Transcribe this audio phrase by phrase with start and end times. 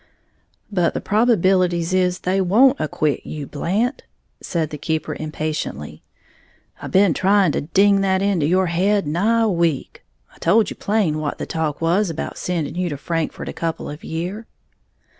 [0.71, 4.01] "But the probabilities is they won't acquit you, Blant,"
[4.41, 6.01] said the keeper impatiently;
[6.81, 10.03] "I been trying to ding that into your head nigh a week.
[10.33, 13.91] I told you plain what the talk was about sending you to Frankfort a couple
[13.91, 14.47] of year'".